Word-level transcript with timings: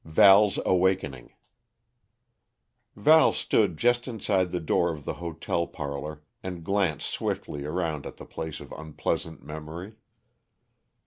VAL'S 0.03 0.57
AWAKENING 0.65 1.31
Val 2.95 3.31
stood 3.33 3.77
just 3.77 4.07
inside 4.07 4.51
the 4.51 4.59
door 4.59 4.91
of 4.91 5.05
the 5.05 5.13
hotel 5.21 5.67
parlor 5.67 6.23
and 6.41 6.63
glanced 6.63 7.07
swiftly 7.07 7.65
around 7.65 8.07
at 8.07 8.17
the 8.17 8.25
place 8.25 8.59
of 8.59 8.71
unpleasant 8.71 9.43
memory. 9.43 9.93